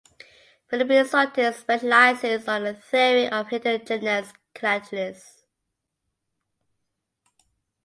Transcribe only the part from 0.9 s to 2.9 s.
Sautet specialises on the